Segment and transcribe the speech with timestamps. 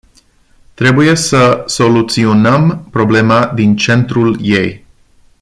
[0.73, 4.85] Trebuie să soluționăm problema din centrul ei.